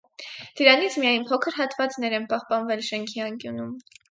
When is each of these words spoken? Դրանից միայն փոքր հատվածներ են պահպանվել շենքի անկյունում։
Դրանից 0.61 0.95
միայն 1.03 1.27
փոքր 1.31 1.57
հատվածներ 1.59 2.17
են 2.21 2.27
պահպանվել 2.35 2.85
շենքի 2.89 3.25
անկյունում։ 3.31 3.73